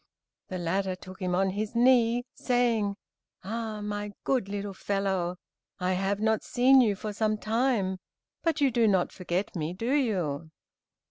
The 0.47 0.57
latter 0.57 0.95
took 0.95 1.21
him 1.21 1.35
on 1.35 1.51
his 1.51 1.75
knee, 1.75 2.25
saying, 2.33 2.95
"Ah! 3.43 3.81
my 3.81 4.13
good 4.23 4.49
little 4.49 4.73
fellow, 4.73 5.37
I 5.79 5.93
have 5.93 6.19
not 6.19 6.41
seen 6.43 6.81
you 6.81 6.95
for 6.95 7.13
some 7.13 7.37
time, 7.37 7.99
but 8.41 8.59
you 8.61 8.71
do 8.71 8.87
not 8.87 9.11
forget 9.11 9.55
me, 9.55 9.73
do 9.73 9.93
you?" 9.93 10.49